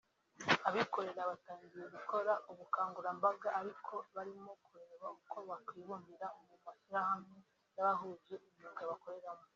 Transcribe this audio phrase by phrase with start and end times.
[0.67, 7.37] abikorera batangiye gukora ubukangurambaga ariko barimo kureba uko bakwibumbira mu mashyirahamwe
[7.75, 9.43] y’abahuje imyuga bakoreramo